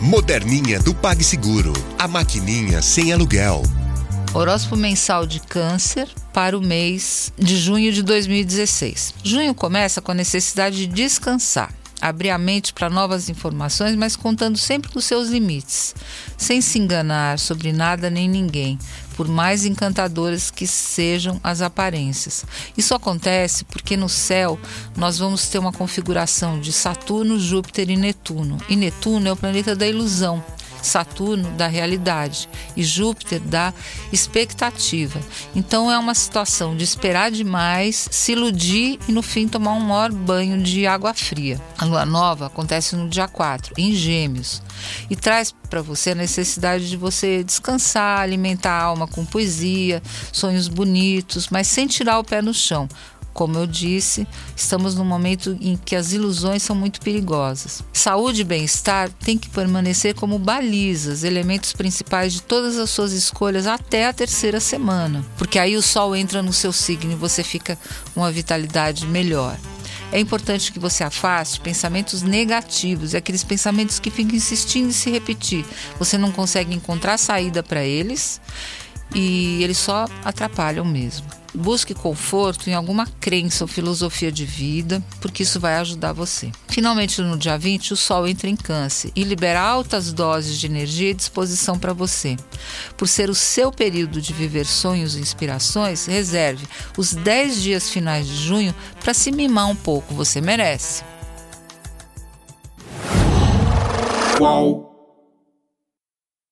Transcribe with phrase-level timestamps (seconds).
[0.00, 1.72] Moderninha do PagSeguro.
[1.98, 3.62] A maquininha sem aluguel.
[4.34, 9.14] Horóscopo mensal de Câncer para o mês de junho de 2016.
[9.24, 14.56] Junho começa com a necessidade de descansar abrir a mente para novas informações, mas contando
[14.58, 15.94] sempre com seus limites,
[16.36, 18.78] sem se enganar sobre nada nem ninguém,
[19.16, 22.44] por mais encantadoras que sejam as aparências.
[22.76, 24.58] Isso acontece porque no céu
[24.96, 28.58] nós vamos ter uma configuração de Saturno, Júpiter e Netuno.
[28.68, 30.44] E Netuno é o planeta da ilusão.
[30.86, 33.74] Saturno da realidade e Júpiter da
[34.12, 35.20] expectativa.
[35.54, 40.12] Então é uma situação de esperar demais, se iludir e no fim tomar um maior
[40.12, 41.60] banho de água fria.
[41.76, 44.62] A lua nova acontece no dia 4, em Gêmeos,
[45.10, 50.68] e traz para você a necessidade de você descansar, alimentar a alma com poesia, sonhos
[50.68, 52.88] bonitos, mas sem tirar o pé no chão
[53.36, 54.26] como eu disse,
[54.56, 57.82] estamos num momento em que as ilusões são muito perigosas.
[57.92, 63.66] Saúde e bem-estar têm que permanecer como balizas, elementos principais de todas as suas escolhas
[63.66, 67.78] até a terceira semana, porque aí o sol entra no seu signo e você fica
[68.14, 69.54] com uma vitalidade melhor.
[70.10, 75.62] É importante que você afaste pensamentos negativos aqueles pensamentos que ficam insistindo em se repetir.
[75.98, 78.40] Você não consegue encontrar saída para eles
[79.14, 81.26] e eles só atrapalham mesmo.
[81.56, 86.52] Busque conforto em alguma crença ou filosofia de vida, porque isso vai ajudar você.
[86.68, 91.10] Finalmente, no dia 20, o Sol entra em Câncer e libera altas doses de energia
[91.10, 92.36] e disposição para você.
[92.96, 98.26] Por ser o seu período de viver sonhos e inspirações, reserve os 10 dias finais
[98.26, 101.02] de junho para se mimar um pouco, você merece.
[104.36, 104.95] Qual?